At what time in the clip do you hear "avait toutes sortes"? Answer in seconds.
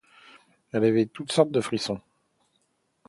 0.77-1.51